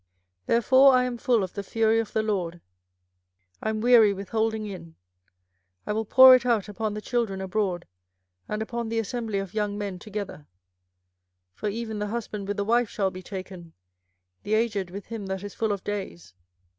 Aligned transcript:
24:006:011 0.47 0.47
Therefore 0.47 0.93
I 0.95 1.03
am 1.03 1.17
full 1.19 1.43
of 1.43 1.53
the 1.53 1.61
fury 1.61 1.99
of 1.99 2.11
the 2.11 2.23
LORD; 2.23 2.59
I 3.61 3.69
am 3.69 3.81
weary 3.81 4.13
with 4.13 4.29
holding 4.29 4.65
in: 4.65 4.95
I 5.85 5.93
will 5.93 6.05
pour 6.05 6.33
it 6.33 6.43
out 6.43 6.67
upon 6.67 6.95
the 6.95 7.01
children 7.03 7.39
abroad, 7.39 7.85
and 8.49 8.63
upon 8.63 8.89
the 8.89 8.97
assembly 8.97 9.37
of 9.37 9.53
young 9.53 9.77
men 9.77 9.99
together: 9.99 10.47
for 11.53 11.69
even 11.69 11.99
the 11.99 12.07
husband 12.07 12.47
with 12.47 12.57
the 12.57 12.65
wife 12.65 12.89
shall 12.89 13.11
be 13.11 13.21
taken, 13.21 13.73
the 14.41 14.55
aged 14.55 14.89
with 14.89 15.05
him 15.05 15.27
that 15.27 15.43
is 15.43 15.53
full 15.53 15.71
of 15.71 15.83
days. 15.83 16.33